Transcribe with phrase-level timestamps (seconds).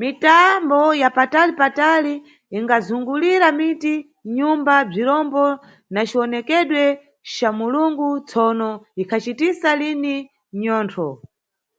[0.00, 2.14] Mitambo ya patali-patali
[2.58, 3.94] ikhazungulira miti,
[4.36, 5.44] nyumba bzirombo
[5.92, 6.84] na ciwonekedwe
[7.34, 8.70] ca bhulumu, tsono
[9.02, 10.16] ikhacitisa lini
[10.54, 11.08] mnyontho.